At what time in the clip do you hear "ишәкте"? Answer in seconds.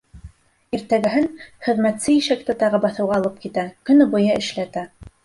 2.21-2.55